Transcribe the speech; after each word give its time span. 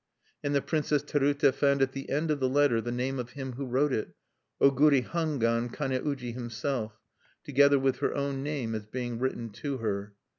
And 0.43 0.55
the 0.55 0.63
Princess 0.63 1.03
Terute 1.03 1.53
found 1.53 1.79
at 1.83 1.91
the 1.91 2.09
end 2.09 2.31
of 2.31 2.39
the 2.39 2.49
letter 2.49 2.81
the 2.81 2.91
name 2.91 3.19
of 3.19 3.33
him 3.33 3.51
who 3.53 3.67
wrote 3.67 3.93
it, 3.93 4.15
Oguri 4.59 5.03
Hangwan 5.05 5.69
Kane 5.71 6.03
uji 6.03 6.31
himself, 6.31 6.97
together 7.43 7.77
with 7.77 7.97
her 7.99 8.15
own 8.15 8.41
name, 8.41 8.73
as 8.73 8.87
being 8.87 9.19
written 9.19 9.51
to 9.51 9.77
her. 9.77 10.15